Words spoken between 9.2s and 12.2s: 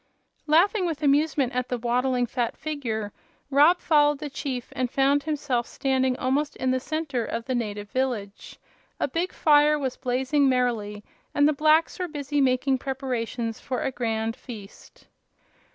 fire was blazing merrily and the blacks were